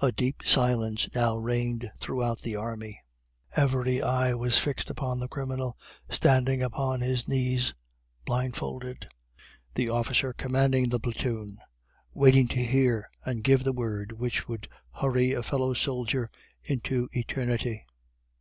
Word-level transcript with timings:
A 0.00 0.12
deep 0.12 0.42
silence 0.44 1.12
now 1.12 1.36
reigned 1.36 1.90
throughout 1.98 2.38
the 2.42 2.54
army 2.54 3.00
every 3.56 4.00
eye 4.00 4.32
was 4.32 4.58
fixed 4.60 4.90
upon 4.90 5.18
the 5.18 5.26
criminal, 5.26 5.76
standing 6.08 6.62
upon 6.62 7.00
his 7.00 7.26
knees 7.26 7.74
blindfolded 8.24 9.08
the 9.74 9.88
officer 9.88 10.32
commanding 10.32 10.88
the 10.90 11.00
platoon 11.00 11.58
waiting 12.14 12.46
to 12.46 12.64
hear 12.64 13.10
and 13.24 13.42
give 13.42 13.64
the 13.64 13.72
word 13.72 14.12
which 14.12 14.46
would 14.46 14.68
hurry 14.92 15.32
a 15.32 15.42
fellow 15.42 15.74
soldier 15.74 16.30
into 16.62 17.08
eternity. 17.10 17.84